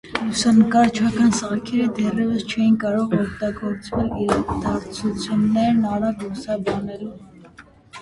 Լուսանկարչական 0.27 1.35
սարքերը 1.39 1.85
դեռևս 1.99 2.47
չէին 2.49 2.81
կարող 2.85 3.15
օգտագործվել 3.19 4.11
իրադարձություններն 4.25 5.89
արագ 5.95 6.29
լուսաբանելու 6.29 7.17
համար։ 7.17 7.59